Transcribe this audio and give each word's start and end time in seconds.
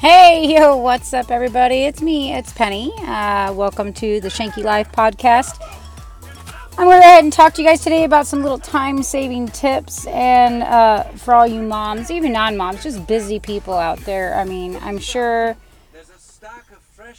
Hey, 0.00 0.54
yo, 0.54 0.78
what's 0.78 1.12
up, 1.12 1.30
everybody? 1.30 1.82
It's 1.82 2.00
me, 2.00 2.32
it's 2.32 2.54
Penny. 2.54 2.90
Uh, 3.00 3.52
welcome 3.52 3.92
to 3.92 4.18
the 4.22 4.28
Schuenke 4.28 4.64
Life 4.64 4.90
podcast. 4.92 5.60
I'm 6.78 6.86
going 6.86 6.96
to 6.96 7.02
go 7.02 7.06
ahead 7.06 7.22
and 7.22 7.30
talk 7.30 7.52
to 7.52 7.62
you 7.62 7.68
guys 7.68 7.82
today 7.82 8.04
about 8.04 8.26
some 8.26 8.42
little 8.42 8.58
time 8.58 9.02
saving 9.02 9.48
tips. 9.48 10.06
And 10.06 10.62
uh, 10.62 11.04
for 11.18 11.34
all 11.34 11.46
you 11.46 11.60
moms, 11.60 12.10
even 12.10 12.32
non 12.32 12.56
moms, 12.56 12.82
just 12.82 13.06
busy 13.06 13.38
people 13.38 13.74
out 13.74 13.98
there, 14.06 14.34
I 14.36 14.44
mean, 14.44 14.76
I'm 14.76 14.96
sure 14.96 15.54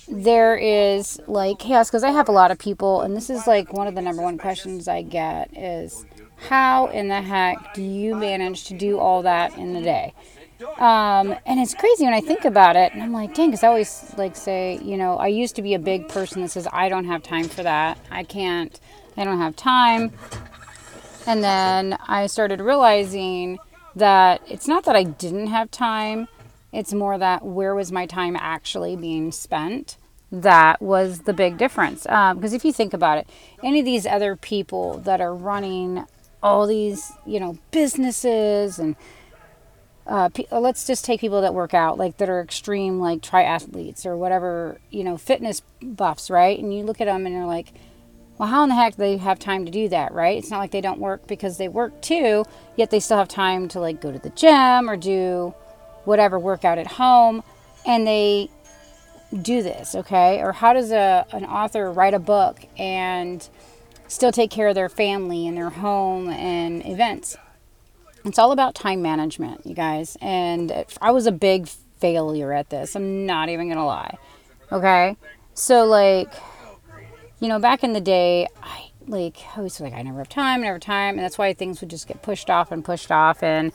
there 0.07 0.57
is 0.57 1.19
like 1.27 1.59
chaos 1.59 1.87
because 1.87 2.03
I 2.03 2.09
have 2.09 2.29
a 2.29 2.31
lot 2.31 2.49
of 2.49 2.57
people, 2.57 3.01
and 3.01 3.15
this 3.15 3.29
is 3.29 3.45
like 3.45 3.71
one 3.73 3.85
of 3.85 3.93
the 3.93 4.01
number 4.01 4.23
one 4.23 4.39
questions 4.39 4.87
I 4.87 5.03
get 5.03 5.55
is 5.55 6.03
how 6.49 6.87
in 6.87 7.09
the 7.09 7.21
heck 7.21 7.75
do 7.75 7.83
you 7.83 8.15
manage 8.15 8.63
to 8.65 8.73
do 8.73 8.97
all 8.97 9.21
that 9.21 9.55
in 9.55 9.75
a 9.75 9.83
day? 9.83 10.15
Um, 10.77 11.35
and 11.45 11.59
it's 11.59 11.73
crazy 11.73 12.03
when 12.03 12.13
I 12.13 12.21
think 12.21 12.45
about 12.45 12.75
it, 12.75 12.93
and 12.93 13.01
I'm 13.01 13.11
like, 13.11 13.33
dang, 13.33 13.49
because 13.49 13.63
I 13.63 13.67
always 13.67 14.13
like 14.17 14.35
say, 14.35 14.79
you 14.83 14.97
know, 14.97 15.17
I 15.17 15.27
used 15.27 15.55
to 15.55 15.61
be 15.61 15.73
a 15.73 15.79
big 15.79 16.07
person 16.09 16.41
that 16.41 16.49
says 16.49 16.67
I 16.71 16.89
don't 16.89 17.05
have 17.05 17.23
time 17.23 17.47
for 17.47 17.63
that. 17.63 17.97
I 18.09 18.23
can't. 18.23 18.79
I 19.17 19.23
don't 19.23 19.39
have 19.39 19.55
time. 19.55 20.11
And 21.27 21.43
then 21.43 21.97
I 22.07 22.27
started 22.27 22.61
realizing 22.61 23.59
that 23.95 24.41
it's 24.47 24.67
not 24.67 24.85
that 24.85 24.95
I 24.95 25.03
didn't 25.03 25.47
have 25.47 25.69
time, 25.69 26.27
it's 26.71 26.93
more 26.93 27.17
that 27.17 27.45
where 27.45 27.75
was 27.75 27.91
my 27.91 28.05
time 28.05 28.35
actually 28.35 28.95
being 28.95 29.31
spent? 29.31 29.97
That 30.31 30.81
was 30.81 31.19
the 31.21 31.33
big 31.33 31.57
difference. 31.57 32.03
Because 32.03 32.53
um, 32.53 32.55
if 32.55 32.63
you 32.63 32.71
think 32.71 32.93
about 32.93 33.17
it, 33.17 33.27
any 33.61 33.79
of 33.79 33.85
these 33.85 34.05
other 34.05 34.37
people 34.37 34.97
that 34.99 35.19
are 35.19 35.35
running 35.35 36.05
all 36.41 36.65
these, 36.65 37.11
you 37.25 37.39
know, 37.39 37.57
businesses 37.71 38.79
and 38.79 38.95
uh, 40.07 40.29
let's 40.51 40.87
just 40.87 41.05
take 41.05 41.21
people 41.21 41.41
that 41.41 41.53
work 41.53 41.73
out, 41.73 41.97
like 41.97 42.17
that 42.17 42.29
are 42.29 42.41
extreme, 42.41 42.99
like 42.99 43.21
triathletes 43.21 44.05
or 44.05 44.17
whatever, 44.17 44.79
you 44.89 45.03
know, 45.03 45.17
fitness 45.17 45.61
buffs, 45.81 46.29
right? 46.29 46.57
And 46.57 46.73
you 46.73 46.83
look 46.83 46.99
at 47.01 47.05
them 47.05 47.25
and 47.25 47.35
you're 47.35 47.45
like, 47.45 47.73
well, 48.37 48.49
how 48.49 48.63
in 48.63 48.69
the 48.69 48.75
heck 48.75 48.93
do 48.93 48.97
they 48.97 49.17
have 49.17 49.37
time 49.37 49.65
to 49.65 49.71
do 49.71 49.87
that, 49.89 50.13
right? 50.13 50.37
It's 50.37 50.49
not 50.49 50.57
like 50.57 50.71
they 50.71 50.81
don't 50.81 50.99
work 50.99 51.27
because 51.27 51.57
they 51.57 51.67
work 51.67 52.01
too, 52.01 52.43
yet 52.75 52.89
they 52.89 52.99
still 52.99 53.17
have 53.17 53.27
time 53.27 53.67
to 53.69 53.79
like 53.79 54.01
go 54.01 54.11
to 54.11 54.17
the 54.17 54.31
gym 54.31 54.89
or 54.89 54.97
do 54.97 55.53
whatever 56.05 56.39
workout 56.39 56.79
at 56.79 56.87
home, 56.87 57.43
and 57.85 58.07
they 58.07 58.49
do 59.43 59.61
this, 59.61 59.93
okay? 59.93 60.41
Or 60.41 60.51
how 60.51 60.73
does 60.73 60.91
a 60.91 61.25
an 61.31 61.45
author 61.45 61.91
write 61.91 62.15
a 62.15 62.19
book 62.19 62.65
and 62.77 63.47
still 64.07 64.31
take 64.31 64.49
care 64.49 64.67
of 64.67 64.75
their 64.75 64.89
family 64.89 65.47
and 65.47 65.55
their 65.55 65.69
home 65.69 66.29
and 66.29 66.83
events? 66.85 67.37
It's 68.25 68.39
all 68.39 68.51
about 68.51 68.75
time 68.75 69.01
management, 69.01 69.65
you 69.65 69.73
guys. 69.73 70.17
And 70.21 70.85
I 71.01 71.11
was 71.11 71.25
a 71.25 71.31
big 71.31 71.67
failure 71.67 72.53
at 72.53 72.69
this. 72.69 72.95
I'm 72.95 73.25
not 73.25 73.49
even 73.49 73.67
going 73.67 73.77
to 73.77 73.85
lie. 73.85 74.17
Okay? 74.71 75.17
So 75.53 75.85
like 75.85 76.33
you 77.41 77.47
know, 77.47 77.59
back 77.59 77.83
in 77.83 77.93
the 77.93 78.01
day, 78.01 78.47
I 78.63 78.91
like 79.07 79.37
I 79.57 79.61
was 79.61 79.81
like 79.81 79.93
I 79.93 80.03
never 80.03 80.19
have 80.19 80.29
time, 80.29 80.61
never 80.61 80.75
have 80.75 80.81
time, 80.81 81.15
and 81.15 81.23
that's 81.23 81.37
why 81.37 81.53
things 81.53 81.81
would 81.81 81.89
just 81.89 82.07
get 82.07 82.21
pushed 82.21 82.49
off 82.49 82.71
and 82.71 82.85
pushed 82.85 83.11
off, 83.11 83.43
and 83.43 83.73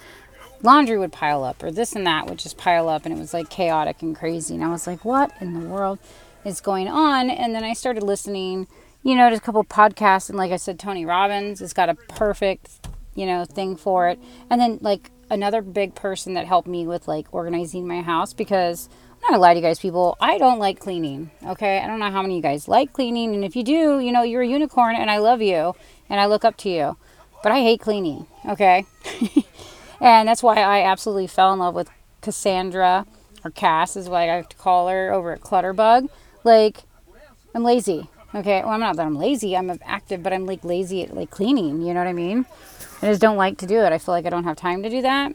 laundry 0.63 0.97
would 0.97 1.13
pile 1.13 1.45
up, 1.45 1.63
or 1.63 1.71
this 1.71 1.95
and 1.95 2.07
that 2.07 2.27
would 2.27 2.39
just 2.39 2.57
pile 2.57 2.89
up, 2.89 3.05
and 3.05 3.15
it 3.15 3.19
was 3.19 3.35
like 3.35 3.51
chaotic 3.51 4.01
and 4.03 4.17
crazy. 4.17 4.55
And 4.55 4.65
I 4.65 4.69
was 4.69 4.87
like, 4.87 5.05
what 5.05 5.33
in 5.41 5.53
the 5.53 5.69
world 5.69 5.99
is 6.45 6.61
going 6.61 6.89
on? 6.89 7.29
And 7.29 7.55
then 7.55 7.65
I 7.65 7.73
started 7.73 8.05
listening, 8.05 8.69
you 9.03 9.17
know, 9.17 9.29
to 9.29 9.37
a 9.37 9.41
couple 9.41 9.65
podcasts, 9.65 10.29
and 10.29 10.39
like 10.39 10.53
I 10.53 10.57
said, 10.57 10.79
Tony 10.79 11.05
Robbins 11.05 11.59
has 11.59 11.73
got 11.73 11.89
a 11.89 11.95
perfect, 11.95 12.87
you 13.17 13.27
know, 13.27 13.45
thing 13.45 13.77
for 13.77 14.09
it. 14.09 14.21
And 14.49 14.61
then 14.61 14.79
like 14.81 15.11
another 15.31 15.63
big 15.63 15.95
person 15.95 16.35
that 16.35 16.47
helped 16.47 16.69
me 16.69 16.87
with 16.87 17.09
like 17.09 17.27
organizing 17.33 17.89
my 17.89 18.03
house 18.03 18.33
because 18.33 18.89
I'm 18.89 19.21
not 19.23 19.31
gonna 19.31 19.43
lie 19.43 19.55
to 19.55 19.61
you 19.61 19.67
guys, 19.67 19.79
people. 19.81 20.17
I 20.21 20.39
don't 20.39 20.59
like 20.59 20.79
cleaning. 20.79 21.31
Okay, 21.45 21.81
I 21.81 21.87
don't 21.87 21.99
know 21.99 22.11
how 22.11 22.23
many 22.23 22.35
of 22.35 22.37
you 22.37 22.43
guys 22.43 22.69
like 22.69 22.93
cleaning, 22.93 23.35
and 23.35 23.45
if 23.45 23.57
you 23.57 23.65
do, 23.65 23.99
you 23.99 24.13
know, 24.13 24.23
you're 24.23 24.43
a 24.43 24.47
unicorn, 24.47 24.95
and 24.95 25.11
I 25.11 25.19
love 25.19 25.43
you, 25.43 25.75
and 26.09 26.21
I 26.21 26.27
look 26.27 26.45
up 26.45 26.57
to 26.59 26.69
you. 26.69 26.97
But 27.43 27.53
I 27.53 27.61
hate 27.61 27.81
cleaning. 27.81 28.27
Okay, 28.49 28.85
and 30.01 30.29
that's 30.29 30.43
why 30.43 30.57
I 30.57 30.85
absolutely 30.85 31.27
fell 31.27 31.53
in 31.53 31.59
love 31.59 31.75
with 31.75 31.91
Cassandra, 32.21 33.07
or 33.45 33.51
Cass 33.51 33.97
is 33.97 34.09
what 34.09 34.29
I 34.29 34.37
like 34.37 34.51
to 34.51 34.57
call 34.57 34.89
her 34.89 35.13
over 35.13 35.33
at 35.33 35.41
Clutterbug. 35.41 36.09
Like, 36.45 36.85
I'm 37.55 37.65
lazy. 37.65 38.09
Okay, 38.35 38.61
well, 38.61 38.73
I'm 38.73 38.81
not 38.81 38.97
that 38.97 39.07
I'm 39.07 39.17
lazy. 39.17 39.57
I'm 39.57 39.79
active, 39.85 40.23
but 40.23 40.33
I'm 40.33 40.47
like 40.47 40.63
lazy 40.63 41.03
at 41.03 41.17
like 41.17 41.31
cleaning. 41.31 41.81
You 41.81 41.95
know 41.95 42.01
what 42.01 42.09
I 42.09 42.13
mean? 42.13 42.45
I 43.03 43.07
just 43.07 43.21
don't 43.21 43.37
like 43.37 43.59
to 43.59 43.67
do 43.67 43.81
it. 43.81 43.93
I 43.93 43.99
feel 43.99 44.15
like 44.15 44.27
I 44.27 44.31
don't 44.31 44.45
have 44.45 44.57
time 44.57 44.83
to 44.83 44.91
do 44.91 45.03
that. 45.03 45.35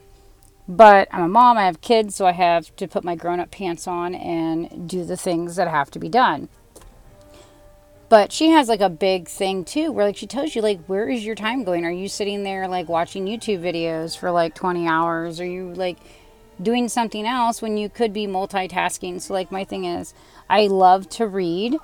But 0.67 1.07
I'm 1.11 1.23
a 1.23 1.27
mom, 1.27 1.57
I 1.57 1.65
have 1.65 1.81
kids, 1.81 2.15
so 2.15 2.25
I 2.25 2.31
have 2.31 2.75
to 2.77 2.87
put 2.87 3.03
my 3.03 3.15
grown 3.15 3.39
up 3.39 3.51
pants 3.51 3.87
on 3.87 4.15
and 4.15 4.89
do 4.89 5.03
the 5.03 5.17
things 5.17 5.55
that 5.55 5.67
have 5.67 5.91
to 5.91 5.99
be 5.99 6.09
done. 6.09 6.49
But 8.09 8.31
she 8.31 8.49
has 8.49 8.67
like 8.67 8.81
a 8.81 8.89
big 8.89 9.27
thing 9.27 9.63
too, 9.63 9.91
where 9.91 10.05
like 10.05 10.17
she 10.17 10.27
tells 10.27 10.55
you, 10.55 10.61
like, 10.61 10.85
where 10.85 11.09
is 11.09 11.25
your 11.25 11.35
time 11.35 11.63
going? 11.63 11.85
Are 11.85 11.91
you 11.91 12.07
sitting 12.07 12.43
there 12.43 12.67
like 12.67 12.89
watching 12.89 13.25
YouTube 13.25 13.61
videos 13.61 14.17
for 14.17 14.31
like 14.31 14.53
20 14.53 14.87
hours? 14.87 15.39
Are 15.39 15.45
you 15.45 15.73
like 15.73 15.97
doing 16.61 16.89
something 16.89 17.25
else 17.25 17.61
when 17.61 17.77
you 17.77 17.89
could 17.89 18.11
be 18.11 18.27
multitasking? 18.27 19.21
So, 19.21 19.33
like, 19.33 19.51
my 19.51 19.63
thing 19.63 19.85
is, 19.85 20.13
I 20.49 20.67
love 20.67 21.09
to 21.11 21.27
read. 21.27 21.77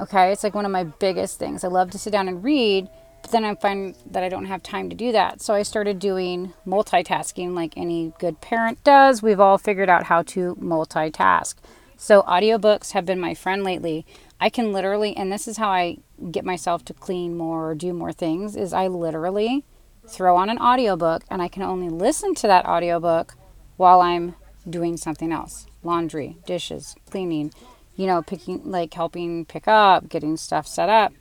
Okay, 0.00 0.32
it's 0.32 0.44
like 0.44 0.54
one 0.54 0.64
of 0.64 0.72
my 0.72 0.84
biggest 0.84 1.38
things. 1.38 1.62
I 1.62 1.68
love 1.68 1.90
to 1.92 1.98
sit 1.98 2.12
down 2.12 2.28
and 2.28 2.42
read 2.42 2.88
but 3.22 3.30
then 3.30 3.44
I 3.44 3.54
find 3.54 3.94
that 4.10 4.22
I 4.22 4.28
don't 4.28 4.46
have 4.46 4.62
time 4.62 4.88
to 4.90 4.96
do 4.96 5.12
that. 5.12 5.40
So 5.40 5.54
I 5.54 5.62
started 5.62 5.98
doing 5.98 6.54
multitasking 6.66 7.54
like 7.54 7.76
any 7.76 8.12
good 8.18 8.40
parent 8.40 8.82
does. 8.84 9.22
We've 9.22 9.40
all 9.40 9.58
figured 9.58 9.88
out 9.88 10.04
how 10.04 10.22
to 10.22 10.56
multitask. 10.56 11.56
So 11.96 12.22
audiobooks 12.22 12.92
have 12.92 13.04
been 13.04 13.20
my 13.20 13.34
friend 13.34 13.64
lately. 13.64 14.06
I 14.40 14.50
can 14.50 14.72
literally 14.72 15.16
and 15.16 15.32
this 15.32 15.48
is 15.48 15.56
how 15.56 15.68
I 15.68 15.98
get 16.30 16.44
myself 16.44 16.84
to 16.86 16.94
clean 16.94 17.36
more 17.36 17.70
or 17.70 17.74
do 17.74 17.92
more 17.92 18.12
things 18.12 18.56
is 18.56 18.72
I 18.72 18.86
literally 18.86 19.64
throw 20.06 20.36
on 20.36 20.48
an 20.48 20.58
audiobook 20.58 21.24
and 21.28 21.42
I 21.42 21.48
can 21.48 21.62
only 21.62 21.88
listen 21.88 22.34
to 22.36 22.46
that 22.46 22.66
audiobook 22.66 23.34
while 23.76 24.00
I'm 24.00 24.34
doing 24.68 24.96
something 24.96 25.32
else. 25.32 25.66
Laundry, 25.82 26.36
dishes, 26.46 26.94
cleaning, 27.10 27.52
you 27.96 28.06
know, 28.06 28.22
picking 28.22 28.62
like 28.64 28.94
helping 28.94 29.44
pick 29.44 29.66
up, 29.66 30.08
getting 30.08 30.36
stuff 30.36 30.66
set 30.66 30.88
up. 30.88 31.12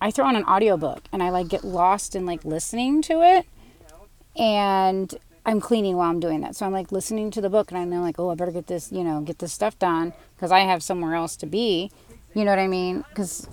I 0.00 0.10
throw 0.10 0.26
on 0.26 0.36
an 0.36 0.44
audiobook 0.44 1.02
and 1.12 1.22
I 1.22 1.30
like 1.30 1.48
get 1.48 1.64
lost 1.64 2.14
in 2.14 2.26
like 2.26 2.44
listening 2.44 3.02
to 3.02 3.22
it 3.22 3.46
and 4.36 5.14
I'm 5.44 5.60
cleaning 5.60 5.96
while 5.96 6.10
I'm 6.10 6.20
doing 6.20 6.40
that. 6.40 6.56
So 6.56 6.66
I'm 6.66 6.72
like 6.72 6.92
listening 6.92 7.30
to 7.30 7.40
the 7.40 7.48
book 7.48 7.70
and 7.70 7.78
I'm 7.78 7.90
like, 8.02 8.18
oh, 8.18 8.30
I 8.30 8.34
better 8.34 8.50
get 8.50 8.66
this, 8.66 8.90
you 8.90 9.04
know, 9.04 9.20
get 9.20 9.38
this 9.38 9.52
stuff 9.52 9.78
done 9.78 10.12
because 10.34 10.50
I 10.50 10.60
have 10.60 10.82
somewhere 10.82 11.14
else 11.14 11.36
to 11.36 11.46
be. 11.46 11.90
You 12.34 12.44
know 12.44 12.50
what 12.50 12.58
I 12.58 12.66
mean? 12.66 13.04
Because, 13.08 13.48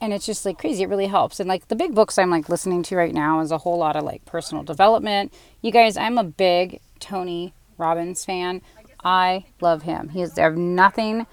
and 0.00 0.12
it's 0.12 0.26
just 0.26 0.44
like 0.44 0.58
crazy. 0.58 0.84
It 0.84 0.88
really 0.88 1.06
helps. 1.06 1.40
And 1.40 1.48
like 1.48 1.68
the 1.68 1.74
big 1.74 1.94
books 1.94 2.18
I'm 2.18 2.30
like 2.30 2.48
listening 2.48 2.82
to 2.84 2.96
right 2.96 3.14
now 3.14 3.40
is 3.40 3.50
a 3.50 3.58
whole 3.58 3.78
lot 3.78 3.96
of 3.96 4.04
like 4.04 4.24
personal 4.24 4.62
development. 4.62 5.32
You 5.62 5.72
guys, 5.72 5.96
I'm 5.96 6.18
a 6.18 6.24
big 6.24 6.80
Tony 7.00 7.54
Robbins 7.78 8.24
fan. 8.24 8.62
I 9.02 9.46
love 9.60 9.82
him. 9.82 10.10
He 10.10 10.20
has 10.20 10.36
nothing 10.36 11.26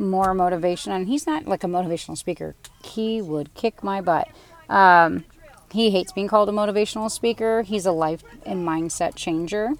more 0.00 0.34
motivation. 0.34 0.92
And 0.92 1.06
he's 1.06 1.26
not 1.26 1.46
like 1.46 1.62
a 1.62 1.68
motivational 1.68 2.16
speaker. 2.16 2.56
He 2.84 3.20
would 3.20 3.54
kick 3.54 3.84
my 3.84 4.00
butt. 4.00 4.28
Um, 4.68 5.24
he 5.72 5.90
hates 5.90 6.12
being 6.12 6.28
called 6.28 6.48
a 6.48 6.52
motivational 6.52 7.10
speaker. 7.10 7.62
He's 7.62 7.86
a 7.86 7.92
life 7.92 8.24
and 8.44 8.66
mindset 8.66 9.14
changer. 9.14 9.70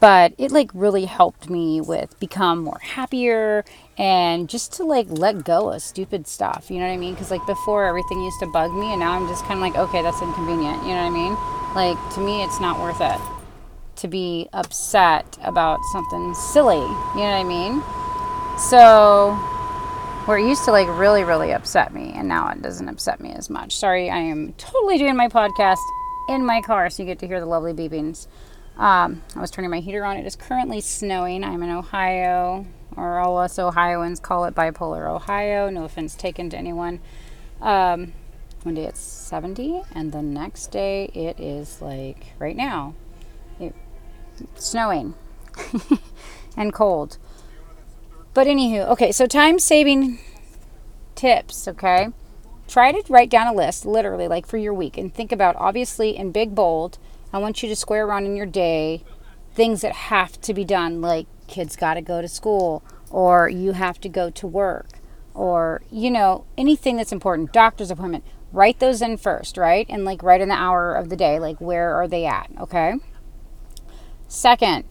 But 0.00 0.34
it 0.38 0.52
like 0.52 0.70
really 0.74 1.06
helped 1.06 1.50
me 1.50 1.80
with 1.80 2.18
become 2.20 2.62
more 2.62 2.78
happier 2.80 3.64
and 3.96 4.48
just 4.48 4.72
to 4.74 4.84
like 4.84 5.06
let 5.08 5.44
go 5.44 5.72
of 5.72 5.82
stupid 5.82 6.28
stuff. 6.28 6.70
You 6.70 6.78
know 6.78 6.86
what 6.86 6.92
I 6.92 6.96
mean? 6.96 7.14
Because 7.14 7.32
like 7.32 7.44
before 7.46 7.84
everything 7.84 8.22
used 8.22 8.38
to 8.40 8.46
bug 8.46 8.72
me, 8.72 8.92
and 8.92 9.00
now 9.00 9.12
I'm 9.12 9.26
just 9.26 9.44
kind 9.44 9.54
of 9.54 9.60
like, 9.60 9.76
okay, 9.76 10.02
that's 10.02 10.22
inconvenient. 10.22 10.82
You 10.82 10.90
know 10.90 11.04
what 11.04 11.06
I 11.06 11.10
mean? 11.10 11.36
Like 11.74 12.14
to 12.14 12.20
me, 12.20 12.44
it's 12.44 12.60
not 12.60 12.80
worth 12.80 13.00
it 13.00 13.20
to 13.96 14.06
be 14.06 14.48
upset 14.52 15.36
about 15.42 15.80
something 15.92 16.32
silly. 16.34 16.76
You 16.76 16.82
know 16.82 16.90
what 17.14 17.16
I 17.16 17.44
mean? 17.44 17.82
So, 18.58 19.34
where 20.26 20.36
it 20.36 20.46
used 20.46 20.64
to 20.64 20.72
like 20.72 20.88
really, 20.88 21.22
really 21.22 21.52
upset 21.52 21.94
me, 21.94 22.12
and 22.14 22.26
now 22.26 22.48
it 22.48 22.60
doesn't 22.60 22.88
upset 22.88 23.20
me 23.20 23.30
as 23.32 23.48
much. 23.48 23.76
Sorry, 23.76 24.10
I 24.10 24.18
am 24.18 24.52
totally 24.58 24.98
doing 24.98 25.16
my 25.16 25.28
podcast 25.28 25.78
in 26.28 26.44
my 26.44 26.60
car, 26.60 26.90
so 26.90 27.04
you 27.04 27.06
get 27.06 27.20
to 27.20 27.28
hear 27.28 27.38
the 27.38 27.46
lovely 27.46 27.72
beepings. 27.72 28.26
Um, 28.76 29.22
I 29.36 29.40
was 29.40 29.52
turning 29.52 29.70
my 29.70 29.78
heater 29.78 30.04
on. 30.04 30.16
It 30.16 30.26
is 30.26 30.34
currently 30.34 30.80
snowing. 30.80 31.44
I'm 31.44 31.62
in 31.62 31.70
Ohio, 31.70 32.66
or 32.96 33.20
all 33.20 33.38
us 33.38 33.60
Ohioans 33.60 34.18
call 34.18 34.44
it 34.44 34.56
bipolar 34.56 35.08
Ohio. 35.08 35.70
No 35.70 35.84
offense 35.84 36.16
taken 36.16 36.50
to 36.50 36.58
anyone. 36.58 36.98
Um, 37.60 38.12
one 38.64 38.74
day 38.74 38.86
it's 38.86 39.00
70, 39.00 39.82
and 39.94 40.10
the 40.10 40.20
next 40.20 40.72
day 40.72 41.04
it 41.14 41.38
is 41.38 41.80
like 41.80 42.32
right 42.40 42.56
now, 42.56 42.94
it, 43.60 43.72
snowing 44.56 45.14
and 46.56 46.72
cold. 46.72 47.18
But 48.38 48.46
anywho, 48.46 48.88
okay, 48.90 49.10
so 49.10 49.26
time 49.26 49.58
saving 49.58 50.20
tips, 51.16 51.66
okay? 51.66 52.10
Try 52.68 52.92
to 52.92 53.02
write 53.12 53.30
down 53.30 53.48
a 53.48 53.52
list, 53.52 53.84
literally, 53.84 54.28
like 54.28 54.46
for 54.46 54.58
your 54.58 54.72
week, 54.72 54.96
and 54.96 55.12
think 55.12 55.32
about 55.32 55.56
obviously 55.56 56.16
in 56.16 56.30
big 56.30 56.54
bold. 56.54 56.98
I 57.32 57.38
want 57.38 57.64
you 57.64 57.68
to 57.68 57.74
square 57.74 58.06
around 58.06 58.26
in 58.26 58.36
your 58.36 58.46
day 58.46 59.02
things 59.54 59.80
that 59.80 59.92
have 59.92 60.40
to 60.42 60.54
be 60.54 60.64
done, 60.64 61.00
like 61.00 61.26
kids 61.48 61.74
got 61.74 61.94
to 61.94 62.00
go 62.00 62.22
to 62.22 62.28
school 62.28 62.84
or 63.10 63.48
you 63.48 63.72
have 63.72 64.00
to 64.02 64.08
go 64.08 64.30
to 64.30 64.46
work 64.46 65.00
or 65.34 65.82
you 65.90 66.08
know 66.08 66.44
anything 66.56 66.96
that's 66.96 67.10
important 67.10 67.52
doctor's 67.52 67.90
appointment 67.90 68.22
write 68.52 68.78
those 68.78 69.02
in 69.02 69.16
first 69.16 69.56
right 69.56 69.86
and 69.88 70.04
like 70.04 70.22
write 70.22 70.40
in 70.40 70.48
the 70.48 70.54
hour 70.54 70.94
of 70.94 71.08
the 71.08 71.16
day 71.16 71.40
like 71.40 71.58
where 71.58 71.94
are 71.94 72.06
they 72.06 72.26
at 72.26 72.50
okay 72.60 72.94
second 74.28 74.84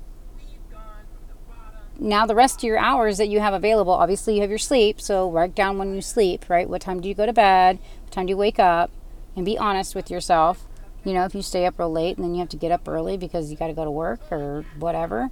now 1.99 2.25
the 2.25 2.35
rest 2.35 2.59
of 2.59 2.63
your 2.63 2.77
hours 2.77 3.17
that 3.17 3.27
you 3.27 3.39
have 3.39 3.53
available 3.53 3.93
obviously 3.93 4.35
you 4.35 4.41
have 4.41 4.49
your 4.49 4.59
sleep 4.59 5.01
so 5.01 5.29
write 5.29 5.55
down 5.55 5.77
when 5.77 5.95
you 5.95 6.01
sleep 6.01 6.45
right? 6.49 6.69
What 6.69 6.81
time 6.81 7.01
do 7.01 7.09
you 7.09 7.15
go 7.15 7.25
to 7.25 7.33
bed? 7.33 7.79
What 8.03 8.11
time 8.11 8.25
do 8.25 8.31
you 8.31 8.37
wake 8.37 8.59
up? 8.59 8.91
And 9.35 9.45
be 9.45 9.57
honest 9.57 9.93
with 9.95 10.09
yourself. 10.09 10.65
You 11.03 11.13
know 11.13 11.25
if 11.25 11.33
you 11.33 11.41
stay 11.41 11.65
up 11.65 11.79
real 11.79 11.91
late 11.91 12.17
and 12.17 12.25
then 12.25 12.33
you 12.33 12.39
have 12.39 12.49
to 12.49 12.57
get 12.57 12.71
up 12.71 12.87
early 12.87 13.17
because 13.17 13.49
you 13.49 13.57
got 13.57 13.67
to 13.67 13.73
go 13.73 13.85
to 13.85 13.91
work 13.91 14.19
or 14.31 14.65
whatever 14.77 15.29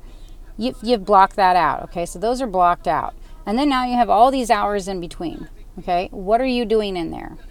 you, 0.57 0.75
you've 0.81 1.05
blocked 1.05 1.35
that 1.35 1.55
out 1.55 1.83
okay? 1.83 2.05
So 2.05 2.19
those 2.19 2.41
are 2.41 2.47
blocked 2.47 2.87
out. 2.87 3.13
And 3.45 3.59
then 3.59 3.69
now 3.69 3.85
you 3.85 3.95
have 3.95 4.09
all 4.09 4.31
these 4.31 4.49
hours 4.49 4.87
in 4.87 4.99
between 4.99 5.49
okay? 5.79 6.09
What 6.11 6.41
are 6.41 6.45
you 6.45 6.65
doing 6.65 6.97
in 6.97 7.11
there? 7.11 7.37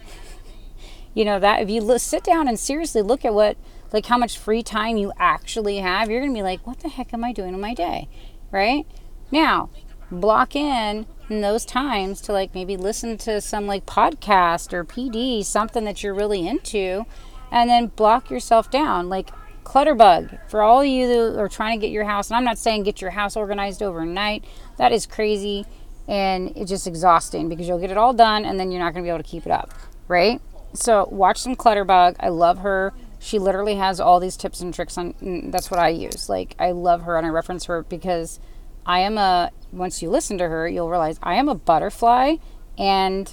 You 1.13 1.23
know 1.23 1.39
that 1.39 1.61
if 1.61 1.69
you 1.69 1.97
sit 1.97 2.25
down 2.25 2.49
and 2.49 2.59
seriously 2.59 3.01
look 3.01 3.23
at 3.23 3.33
what 3.33 3.55
like 3.93 4.07
how 4.07 4.17
much 4.17 4.37
free 4.37 4.61
time 4.61 4.97
you 4.97 5.13
actually 5.17 5.77
have 5.77 6.11
you're 6.11 6.19
gonna 6.19 6.33
be 6.33 6.43
like 6.43 6.67
what 6.67 6.81
the 6.81 6.89
heck 6.89 7.13
am 7.13 7.23
i 7.23 7.31
doing 7.31 7.53
in 7.53 7.61
my 7.61 7.73
day? 7.73 8.09
Right 8.51 8.85
now, 9.31 9.69
block 10.11 10.55
in 10.55 11.05
in 11.29 11.41
those 11.41 11.65
times 11.65 12.21
to 12.21 12.31
like 12.31 12.53
maybe 12.53 12.77
listen 12.77 13.17
to 13.17 13.41
some 13.41 13.67
like 13.67 13.85
podcast 13.85 14.73
or 14.73 14.83
PD, 14.83 15.43
something 15.43 15.83
that 15.85 16.03
you're 16.03 16.13
really 16.13 16.47
into, 16.47 17.05
and 17.51 17.69
then 17.69 17.87
block 17.87 18.29
yourself 18.29 18.69
down. 18.69 19.09
Like 19.09 19.31
Clutterbug, 19.63 20.49
for 20.49 20.61
all 20.61 20.85
you 20.85 21.07
that 21.07 21.39
are 21.39 21.49
trying 21.49 21.79
to 21.79 21.85
get 21.85 21.91
your 21.91 22.05
house, 22.05 22.29
and 22.29 22.37
I'm 22.37 22.43
not 22.43 22.57
saying 22.57 22.83
get 22.83 23.01
your 23.01 23.11
house 23.11 23.35
organized 23.35 23.81
overnight, 23.81 24.45
that 24.77 24.91
is 24.91 25.05
crazy 25.05 25.65
and 26.07 26.51
it's 26.55 26.69
just 26.69 26.87
exhausting 26.87 27.49
because 27.49 27.67
you'll 27.67 27.79
get 27.79 27.91
it 27.91 27.97
all 27.97 28.13
done 28.13 28.45
and 28.45 28.59
then 28.59 28.71
you're 28.71 28.81
not 28.81 28.93
going 28.93 29.03
to 29.03 29.07
be 29.07 29.09
able 29.09 29.23
to 29.23 29.29
keep 29.29 29.45
it 29.45 29.51
up, 29.51 29.73
right? 30.07 30.39
So, 30.73 31.07
watch 31.09 31.39
some 31.39 31.55
Clutterbug. 31.55 32.17
I 32.19 32.29
love 32.29 32.59
her. 32.59 32.93
She 33.19 33.39
literally 33.39 33.75
has 33.75 33.99
all 33.99 34.19
these 34.19 34.37
tips 34.37 34.61
and 34.61 34.73
tricks 34.73 34.97
on 34.97 35.13
mm, 35.13 35.51
that's 35.51 35.71
what 35.71 35.79
I 35.79 35.89
use. 35.89 36.29
Like 36.29 36.55
I 36.59 36.71
love 36.71 37.03
her 37.03 37.17
and 37.17 37.25
I 37.25 37.29
reference 37.29 37.65
her 37.65 37.81
because 37.83 38.39
I 38.85 38.99
am 38.99 39.17
a, 39.17 39.51
once 39.71 40.01
you 40.01 40.09
listen 40.09 40.37
to 40.37 40.47
her, 40.47 40.67
you'll 40.67 40.89
realize 40.89 41.19
I 41.23 41.35
am 41.35 41.49
a 41.49 41.55
butterfly 41.55 42.35
and 42.77 43.31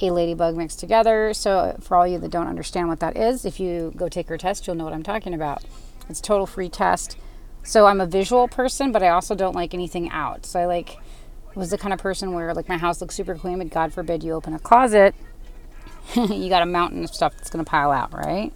a 0.00 0.10
ladybug 0.10 0.56
mixed 0.56 0.80
together. 0.80 1.34
So, 1.34 1.76
for 1.80 1.96
all 1.96 2.06
you 2.06 2.18
that 2.18 2.30
don't 2.30 2.48
understand 2.48 2.88
what 2.88 3.00
that 3.00 3.16
is, 3.16 3.44
if 3.44 3.60
you 3.60 3.92
go 3.96 4.08
take 4.08 4.28
her 4.28 4.38
test, 4.38 4.66
you'll 4.66 4.76
know 4.76 4.84
what 4.84 4.92
I'm 4.92 5.02
talking 5.02 5.34
about. 5.34 5.64
It's 6.08 6.20
total 6.20 6.46
free 6.46 6.68
test. 6.68 7.16
So, 7.62 7.86
I'm 7.86 8.00
a 8.00 8.06
visual 8.06 8.48
person, 8.48 8.90
but 8.92 9.02
I 9.02 9.08
also 9.10 9.34
don't 9.34 9.54
like 9.54 9.74
anything 9.74 10.10
out. 10.10 10.46
So, 10.46 10.60
I 10.60 10.66
like, 10.66 10.96
was 11.54 11.70
the 11.70 11.78
kind 11.78 11.92
of 11.92 12.00
person 12.00 12.32
where 12.32 12.52
like 12.54 12.68
my 12.68 12.78
house 12.78 13.00
looks 13.00 13.14
super 13.14 13.34
clean, 13.34 13.58
but 13.58 13.70
God 13.70 13.92
forbid 13.92 14.24
you 14.24 14.32
open 14.32 14.54
a 14.54 14.58
closet, 14.58 15.14
you 16.14 16.48
got 16.48 16.62
a 16.62 16.66
mountain 16.66 17.04
of 17.04 17.14
stuff 17.14 17.36
that's 17.36 17.50
going 17.50 17.64
to 17.64 17.70
pile 17.70 17.92
out, 17.92 18.12
right? 18.12 18.52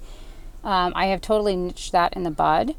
Um, 0.65 0.93
I 0.97 1.07
have 1.07 1.21
totally 1.21 1.57
niched 1.57 1.93
that 1.93 2.15
in 2.15 2.25
the 2.25 2.31
bud 2.31 2.75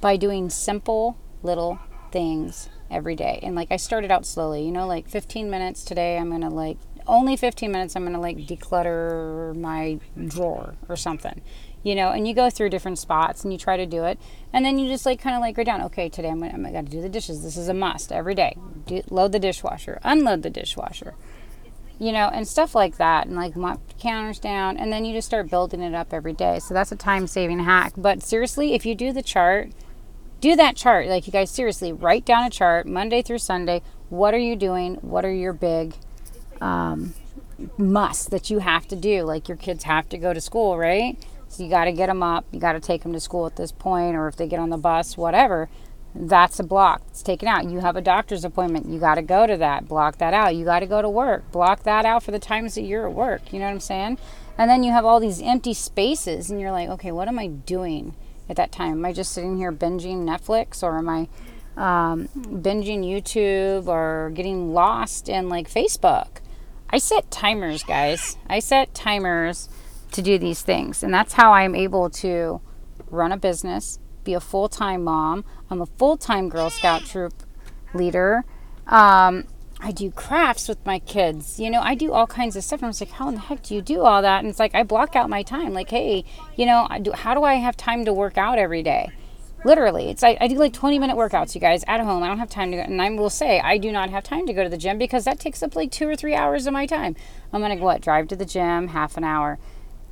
by 0.00 0.16
doing 0.16 0.50
simple 0.50 1.18
little 1.42 1.78
things 2.12 2.68
every 2.90 3.16
day. 3.16 3.40
And 3.42 3.56
like 3.56 3.72
I 3.72 3.76
started 3.76 4.12
out 4.12 4.26
slowly, 4.26 4.64
you 4.64 4.70
know, 4.70 4.86
like 4.86 5.08
15 5.08 5.50
minutes 5.50 5.82
today, 5.82 6.18
I'm 6.18 6.28
going 6.28 6.42
to 6.42 6.50
like 6.50 6.78
only 7.06 7.36
15 7.36 7.72
minutes, 7.72 7.96
I'm 7.96 8.02
going 8.02 8.14
to 8.14 8.20
like 8.20 8.36
declutter 8.36 9.56
my 9.56 9.98
drawer 10.28 10.74
or 10.88 10.96
something, 10.96 11.40
you 11.82 11.94
know, 11.94 12.10
and 12.10 12.28
you 12.28 12.34
go 12.34 12.50
through 12.50 12.68
different 12.68 12.98
spots 12.98 13.42
and 13.42 13.52
you 13.52 13.58
try 13.58 13.76
to 13.76 13.86
do 13.86 14.04
it. 14.04 14.20
And 14.52 14.64
then 14.64 14.78
you 14.78 14.88
just 14.88 15.06
like 15.06 15.20
kind 15.20 15.34
of 15.34 15.40
like 15.40 15.56
go 15.56 15.64
down, 15.64 15.82
okay, 15.82 16.08
today 16.08 16.28
I'm 16.28 16.38
going 16.38 16.52
to, 16.52 16.68
I 16.68 16.72
got 16.72 16.84
to 16.84 16.90
do 16.90 17.00
the 17.00 17.08
dishes. 17.08 17.42
This 17.42 17.56
is 17.56 17.68
a 17.68 17.74
must 17.74 18.12
every 18.12 18.34
day. 18.34 18.56
Do, 18.86 19.02
load 19.10 19.32
the 19.32 19.38
dishwasher, 19.38 19.98
unload 20.04 20.42
the 20.42 20.50
dishwasher, 20.50 21.14
you 21.98 22.12
know, 22.12 22.30
and 22.32 22.46
stuff 22.46 22.74
like 22.74 22.98
that. 22.98 23.26
And 23.26 23.36
like 23.36 23.56
mop 23.56 23.80
counters 23.98 24.38
down. 24.38 24.76
And 24.76 24.92
then 24.92 25.04
you 25.04 25.14
just 25.14 25.26
start 25.26 25.50
building 25.50 25.80
it 25.80 25.94
up 25.94 26.12
every 26.12 26.34
day. 26.34 26.58
So 26.60 26.74
that's 26.74 26.92
a 26.92 26.96
time 26.96 27.26
saving 27.26 27.60
hack. 27.60 27.94
But 27.96 28.22
seriously, 28.22 28.74
if 28.74 28.86
you 28.86 28.94
do 28.94 29.12
the 29.12 29.22
chart, 29.22 29.70
do 30.42 30.56
that 30.56 30.76
chart. 30.76 31.06
Like, 31.06 31.26
you 31.26 31.32
guys, 31.32 31.50
seriously, 31.50 31.92
write 31.92 32.26
down 32.26 32.44
a 32.44 32.50
chart 32.50 32.86
Monday 32.86 33.22
through 33.22 33.38
Sunday. 33.38 33.80
What 34.10 34.34
are 34.34 34.38
you 34.38 34.56
doing? 34.56 34.96
What 34.96 35.24
are 35.24 35.32
your 35.32 35.54
big 35.54 35.94
um, 36.60 37.14
musts 37.78 38.26
that 38.26 38.50
you 38.50 38.58
have 38.58 38.86
to 38.88 38.96
do? 38.96 39.22
Like, 39.22 39.48
your 39.48 39.56
kids 39.56 39.84
have 39.84 40.08
to 40.10 40.18
go 40.18 40.34
to 40.34 40.40
school, 40.40 40.76
right? 40.76 41.16
So, 41.48 41.62
you 41.62 41.70
got 41.70 41.86
to 41.86 41.92
get 41.92 42.08
them 42.08 42.22
up. 42.22 42.44
You 42.50 42.60
got 42.60 42.72
to 42.72 42.80
take 42.80 43.04
them 43.04 43.12
to 43.14 43.20
school 43.20 43.46
at 43.46 43.56
this 43.56 43.72
point, 43.72 44.16
or 44.16 44.28
if 44.28 44.36
they 44.36 44.46
get 44.46 44.58
on 44.58 44.68
the 44.68 44.76
bus, 44.76 45.16
whatever. 45.16 45.70
That's 46.14 46.58
a 46.58 46.64
block. 46.64 47.02
It's 47.08 47.22
taken 47.22 47.48
out. 47.48 47.70
You 47.70 47.78
have 47.78 47.96
a 47.96 48.02
doctor's 48.02 48.44
appointment. 48.44 48.86
You 48.86 48.98
got 48.98 49.14
to 49.14 49.22
go 49.22 49.46
to 49.46 49.56
that. 49.56 49.88
Block 49.88 50.18
that 50.18 50.34
out. 50.34 50.54
You 50.54 50.64
got 50.64 50.80
to 50.80 50.86
go 50.86 51.00
to 51.00 51.08
work. 51.08 51.50
Block 51.52 51.84
that 51.84 52.04
out 52.04 52.22
for 52.22 52.32
the 52.32 52.38
times 52.38 52.74
that 52.74 52.82
you're 52.82 53.08
at 53.08 53.14
work. 53.14 53.52
You 53.52 53.60
know 53.60 53.64
what 53.66 53.72
I'm 53.72 53.80
saying? 53.80 54.18
And 54.58 54.68
then 54.68 54.82
you 54.82 54.92
have 54.92 55.06
all 55.06 55.20
these 55.20 55.40
empty 55.40 55.72
spaces, 55.72 56.50
and 56.50 56.60
you're 56.60 56.72
like, 56.72 56.88
okay, 56.90 57.12
what 57.12 57.28
am 57.28 57.38
I 57.38 57.46
doing? 57.46 58.14
At 58.52 58.56
that 58.56 58.70
time? 58.70 58.92
Am 58.92 59.04
I 59.04 59.12
just 59.12 59.32
sitting 59.32 59.56
here 59.56 59.72
binging 59.72 60.24
Netflix 60.24 60.82
or 60.82 60.98
am 60.98 61.08
I 61.08 61.28
um, 61.76 62.28
binging 62.34 63.02
YouTube 63.02 63.86
or 63.86 64.30
getting 64.34 64.74
lost 64.74 65.28
in 65.28 65.48
like 65.48 65.70
Facebook? 65.70 66.38
I 66.90 66.98
set 66.98 67.30
timers, 67.30 67.82
guys. 67.82 68.36
I 68.46 68.58
set 68.58 68.94
timers 68.94 69.70
to 70.12 70.20
do 70.20 70.38
these 70.38 70.60
things. 70.60 71.02
And 71.02 71.12
that's 71.12 71.32
how 71.32 71.54
I'm 71.54 71.74
able 71.74 72.10
to 72.10 72.60
run 73.08 73.32
a 73.32 73.38
business, 73.38 73.98
be 74.22 74.34
a 74.34 74.40
full 74.40 74.68
time 74.68 75.02
mom. 75.04 75.46
I'm 75.70 75.80
a 75.80 75.86
full 75.86 76.18
time 76.18 76.50
Girl 76.50 76.68
Scout 76.68 77.06
troop 77.06 77.32
leader. 77.94 78.44
Um, 78.86 79.46
I 79.84 79.90
do 79.90 80.12
crafts 80.12 80.68
with 80.68 80.84
my 80.86 81.00
kids. 81.00 81.58
You 81.58 81.68
know, 81.68 81.80
I 81.80 81.96
do 81.96 82.12
all 82.12 82.28
kinds 82.28 82.54
of 82.54 82.62
stuff. 82.62 82.80
And 82.80 82.84
I 82.84 82.88
was 82.88 83.00
like, 83.00 83.10
how 83.10 83.28
in 83.28 83.34
the 83.34 83.40
heck 83.40 83.62
do 83.62 83.74
you 83.74 83.82
do 83.82 84.02
all 84.02 84.22
that? 84.22 84.38
And 84.38 84.48
it's 84.48 84.60
like, 84.60 84.76
I 84.76 84.84
block 84.84 85.16
out 85.16 85.28
my 85.28 85.42
time. 85.42 85.74
Like, 85.74 85.90
hey, 85.90 86.24
you 86.54 86.66
know, 86.66 86.86
do, 87.02 87.10
how 87.10 87.34
do 87.34 87.42
I 87.42 87.54
have 87.54 87.76
time 87.76 88.04
to 88.04 88.12
work 88.12 88.38
out 88.38 88.58
every 88.58 88.84
day? 88.84 89.10
Literally, 89.64 90.08
it's 90.08 90.22
like 90.22 90.38
I 90.40 90.48
do 90.48 90.56
like 90.56 90.72
20 90.72 90.98
minute 90.98 91.16
workouts, 91.16 91.54
you 91.54 91.60
guys, 91.60 91.84
at 91.86 92.00
home. 92.00 92.22
I 92.22 92.28
don't 92.28 92.38
have 92.38 92.50
time 92.50 92.70
to 92.70 92.76
go. 92.76 92.82
And 92.82 93.02
I 93.02 93.10
will 93.10 93.30
say, 93.30 93.60
I 93.60 93.76
do 93.76 93.90
not 93.90 94.10
have 94.10 94.22
time 94.22 94.46
to 94.46 94.52
go 94.52 94.62
to 94.62 94.68
the 94.68 94.78
gym 94.78 94.98
because 94.98 95.24
that 95.24 95.40
takes 95.40 95.62
up 95.62 95.74
like 95.74 95.90
two 95.90 96.08
or 96.08 96.16
three 96.16 96.34
hours 96.34 96.66
of 96.66 96.72
my 96.72 96.86
time. 96.86 97.16
I'm 97.52 97.60
going 97.60 97.70
to 97.70 97.76
go, 97.76 97.84
what, 97.84 98.00
drive 98.00 98.28
to 98.28 98.36
the 98.36 98.44
gym, 98.44 98.88
half 98.88 99.16
an 99.16 99.24
hour, 99.24 99.58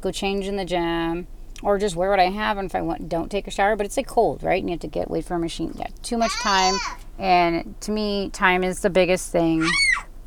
go 0.01 0.11
change 0.11 0.47
in 0.47 0.57
the 0.57 0.65
gym, 0.65 1.27
or 1.63 1.79
just 1.79 1.97
wear 1.97 2.11
what 2.11 2.21
I 2.21 2.31
have. 2.31 2.59
And 2.59 2.67
if 2.67 2.75
I 2.75 2.81
want, 2.81 3.09
don't 3.09 3.31
take 3.31 3.47
a 3.47 3.51
shower, 3.51 3.77
but 3.77 3.87
it's 3.87 3.97
like 3.97 4.07
cold, 4.07 4.43
right? 4.43 4.61
And 4.61 4.69
you 4.69 4.75
have 4.75 4.81
to 4.81 4.89
get 4.89 5.11
wait 5.11 5.25
for 5.25 5.35
a 5.35 5.39
machine. 5.39 5.75
Yeah, 5.77 5.89
too 6.03 6.17
much 6.17 6.33
time. 6.41 6.75
And 7.21 7.79
to 7.83 7.93
me, 7.93 8.31
time 8.31 8.65
is 8.65 8.81
the 8.81 8.89
biggest 8.89 9.31
thing 9.31 9.69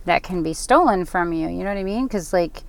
that 0.06 0.22
can 0.22 0.44
be 0.44 0.54
stolen 0.54 1.06
from 1.06 1.34
you. 1.34 1.50
You 1.50 1.64
know 1.64 1.70
what 1.70 1.78
I 1.78 1.84
mean? 1.84 2.06
Because, 2.06 2.32
like, 2.32 2.62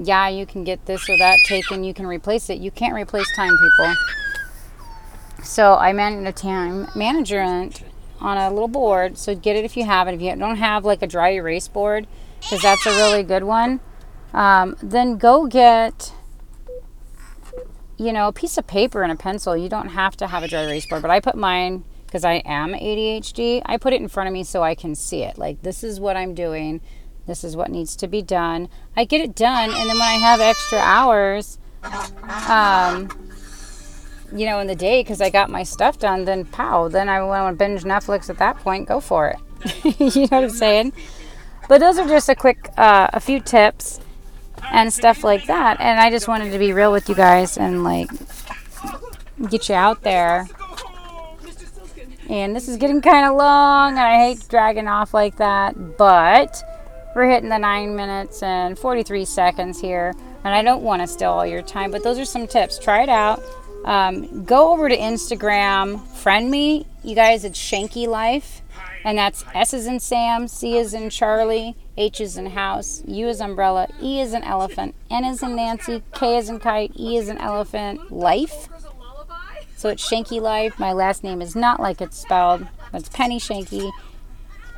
yeah, 0.00 0.26
you 0.28 0.44
can 0.46 0.64
get 0.64 0.84
this 0.86 1.08
or 1.08 1.16
that 1.16 1.38
taken, 1.46 1.84
you 1.84 1.94
can 1.94 2.06
replace 2.06 2.50
it. 2.50 2.58
You 2.58 2.72
can't 2.72 2.92
replace 2.94 3.32
time, 3.36 3.52
people. 3.56 3.94
So 5.44 5.76
I 5.76 5.92
manage 5.92 6.26
a 6.26 6.32
time 6.32 6.88
management 6.96 7.84
on 8.20 8.36
a 8.36 8.50
little 8.50 8.68
board. 8.68 9.16
So 9.16 9.36
get 9.36 9.54
it 9.54 9.64
if 9.64 9.76
you 9.76 9.84
have 9.84 10.08
it. 10.08 10.14
If 10.14 10.20
you 10.20 10.34
don't 10.34 10.56
have 10.56 10.84
like 10.84 11.00
a 11.00 11.06
dry 11.06 11.30
erase 11.30 11.68
board, 11.68 12.08
because 12.40 12.62
that's 12.62 12.84
a 12.84 12.90
really 12.90 13.22
good 13.22 13.44
one, 13.44 13.80
um, 14.34 14.76
then 14.82 15.16
go 15.18 15.46
get 15.46 16.12
you 17.96 18.12
know 18.12 18.28
a 18.28 18.32
piece 18.32 18.58
of 18.58 18.66
paper 18.66 19.02
and 19.02 19.12
a 19.12 19.16
pencil. 19.16 19.56
You 19.56 19.68
don't 19.68 19.90
have 19.90 20.16
to 20.18 20.26
have 20.26 20.42
a 20.42 20.48
dry 20.48 20.64
erase 20.64 20.86
board, 20.86 21.02
but 21.02 21.10
I 21.10 21.20
put 21.20 21.36
mine 21.36 21.84
because 22.10 22.24
I 22.24 22.42
am 22.44 22.72
ADHD, 22.72 23.62
I 23.64 23.76
put 23.76 23.92
it 23.92 24.00
in 24.00 24.08
front 24.08 24.26
of 24.26 24.32
me 24.32 24.42
so 24.42 24.64
I 24.64 24.74
can 24.74 24.96
see 24.96 25.22
it. 25.22 25.38
Like, 25.38 25.62
this 25.62 25.84
is 25.84 26.00
what 26.00 26.16
I'm 26.16 26.34
doing. 26.34 26.80
This 27.26 27.44
is 27.44 27.56
what 27.56 27.70
needs 27.70 27.94
to 27.96 28.08
be 28.08 28.20
done. 28.20 28.68
I 28.96 29.04
get 29.04 29.20
it 29.20 29.36
done, 29.36 29.70
and 29.70 29.88
then 29.88 29.96
when 29.96 30.02
I 30.02 30.14
have 30.14 30.40
extra 30.40 30.78
hours, 30.78 31.60
um, 32.48 33.08
you 34.32 34.44
know, 34.44 34.58
in 34.58 34.66
the 34.66 34.74
day 34.74 35.02
because 35.02 35.20
I 35.20 35.30
got 35.30 35.50
my 35.50 35.62
stuff 35.62 36.00
done, 36.00 36.24
then 36.24 36.44
pow, 36.46 36.88
then 36.88 37.08
I 37.08 37.22
want 37.22 37.54
to 37.54 37.56
binge 37.56 37.84
Netflix 37.84 38.28
at 38.28 38.38
that 38.38 38.58
point. 38.58 38.88
Go 38.88 38.98
for 38.98 39.28
it. 39.28 40.00
you 40.14 40.22
know 40.22 40.38
what 40.38 40.44
I'm 40.44 40.50
saying? 40.50 40.92
But 41.68 41.78
those 41.78 41.96
are 41.96 42.08
just 42.08 42.28
a 42.28 42.34
quick, 42.34 42.70
uh, 42.76 43.08
a 43.12 43.20
few 43.20 43.38
tips 43.38 44.00
and 44.72 44.92
stuff 44.92 45.22
like 45.22 45.46
that. 45.46 45.80
And 45.80 46.00
I 46.00 46.10
just 46.10 46.26
wanted 46.26 46.50
to 46.50 46.58
be 46.58 46.72
real 46.72 46.90
with 46.90 47.08
you 47.08 47.14
guys 47.14 47.56
and 47.56 47.84
like 47.84 48.10
get 49.48 49.68
you 49.68 49.76
out 49.76 50.02
there 50.02 50.48
and 52.30 52.54
this 52.54 52.68
is 52.68 52.76
getting 52.76 53.00
kind 53.00 53.26
of 53.26 53.36
long, 53.36 53.90
and 53.90 53.98
I 53.98 54.18
hate 54.18 54.48
dragging 54.48 54.86
off 54.86 55.12
like 55.12 55.36
that, 55.38 55.98
but 55.98 56.62
we're 57.16 57.28
hitting 57.28 57.48
the 57.48 57.58
9 57.58 57.96
minutes 57.96 58.40
and 58.44 58.78
43 58.78 59.24
seconds 59.24 59.80
here. 59.80 60.14
And 60.44 60.54
I 60.54 60.62
don't 60.62 60.82
want 60.82 61.02
to 61.02 61.08
steal 61.08 61.32
all 61.32 61.44
your 61.44 61.60
time, 61.60 61.90
but 61.90 62.04
those 62.04 62.20
are 62.20 62.24
some 62.24 62.46
tips. 62.46 62.78
Try 62.78 63.02
it 63.02 63.08
out. 63.08 63.42
Um, 63.84 64.44
go 64.44 64.72
over 64.72 64.88
to 64.88 64.96
Instagram, 64.96 66.06
friend 66.06 66.48
me. 66.50 66.86
You 67.02 67.16
guys, 67.16 67.44
it's 67.44 67.58
Schuenke 67.58 68.06
Life. 68.06 68.62
And 69.04 69.18
that's 69.18 69.44
S 69.52 69.74
is 69.74 69.86
in 69.86 69.98
Sam, 69.98 70.46
C 70.46 70.76
is 70.76 70.94
in 70.94 71.10
Charlie, 71.10 71.74
H 71.96 72.20
is 72.20 72.36
in 72.36 72.46
house, 72.46 73.02
U 73.06 73.28
is 73.28 73.40
umbrella, 73.40 73.88
E 74.00 74.20
is 74.20 74.34
an 74.34 74.44
elephant, 74.44 74.94
N 75.10 75.24
is 75.24 75.42
in 75.42 75.56
Nancy, 75.56 76.02
K 76.12 76.36
is 76.36 76.50
in 76.50 76.60
kite, 76.60 76.92
E 76.98 77.16
is 77.16 77.28
an 77.28 77.38
elephant, 77.38 78.12
life. 78.12 78.68
So 79.80 79.88
it's 79.88 80.06
Schuenke 80.06 80.42
Life. 80.42 80.78
My 80.78 80.92
last 80.92 81.24
name 81.24 81.40
is 81.40 81.56
not 81.56 81.80
like 81.80 82.02
it's 82.02 82.18
spelled. 82.18 82.66
That's 82.92 83.08
Penny 83.08 83.38
Schuenke. 83.38 83.90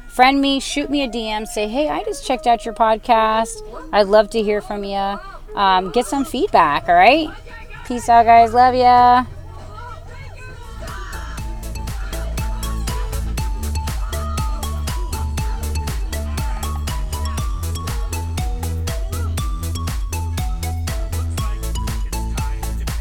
Friend 0.07 0.41
me, 0.41 0.61
shoot 0.61 0.91
me 0.91 1.03
a 1.03 1.09
DM, 1.09 1.45
say, 1.45 1.67
hey, 1.67 1.89
I 1.89 2.05
just 2.05 2.25
checked 2.25 2.47
out 2.47 2.65
your 2.65 2.73
podcast. 2.73 3.51
I'd 3.93 4.07
love 4.07 4.31
to 4.31 4.41
hear 4.41 4.61
from 4.61 4.85
you. 4.85 5.19
Um, 5.57 5.91
get 5.91 6.07
some 6.07 6.25
feedback, 6.25 6.89
all 6.89 6.95
right? 6.95 7.29
Peace 7.85 8.09
out, 8.09 8.27
guys. 8.27 8.55
Love 8.55 8.77
ya. 8.77 9.25